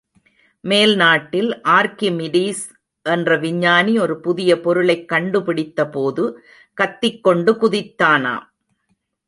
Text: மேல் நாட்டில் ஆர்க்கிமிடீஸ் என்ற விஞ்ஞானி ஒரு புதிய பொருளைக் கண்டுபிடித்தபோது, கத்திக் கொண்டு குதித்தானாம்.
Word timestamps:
மேல் 0.61 0.95
நாட்டில் 0.95 1.61
ஆர்க்கிமிடீஸ் 1.63 2.63
என்ற 3.01 3.37
விஞ்ஞானி 3.37 3.99
ஒரு 3.99 4.19
புதிய 4.19 4.61
பொருளைக் 4.61 5.09
கண்டுபிடித்தபோது, 5.11 6.33
கத்திக் 6.73 7.23
கொண்டு 7.23 7.53
குதித்தானாம். 7.53 8.43